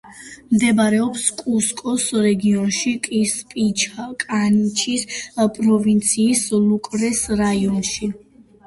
მდებარეობს 0.53 1.25
კუსკოს 1.41 2.05
რეგიონში, 2.27 2.95
კისპიკანჩის 3.09 5.07
პროვინციის 5.61 6.45
ლუკრეს 6.67 7.25
რაიონში. 7.47 8.15